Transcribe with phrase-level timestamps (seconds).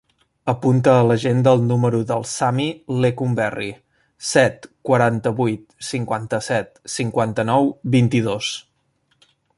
[0.51, 2.65] Apunta a l'agenda el número del Sami
[3.05, 3.69] Lecumberri:
[4.31, 8.53] set, quaranta-vuit, cinquanta-set, cinquanta-nou, vint-i-dos.